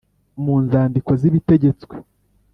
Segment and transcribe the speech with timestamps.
[0.43, 1.95] mu nzandiko z’ibitegetswe